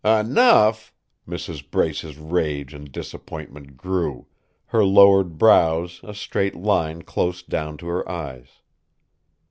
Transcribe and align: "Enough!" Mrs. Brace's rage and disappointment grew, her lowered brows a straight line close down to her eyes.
"Enough!" 0.03 0.95
Mrs. 1.27 1.69
Brace's 1.69 2.17
rage 2.17 2.73
and 2.73 2.91
disappointment 2.91 3.77
grew, 3.77 4.25
her 4.65 4.83
lowered 4.83 5.37
brows 5.37 5.99
a 6.01 6.15
straight 6.15 6.55
line 6.55 7.03
close 7.03 7.43
down 7.43 7.77
to 7.77 7.85
her 7.85 8.09
eyes. 8.09 8.49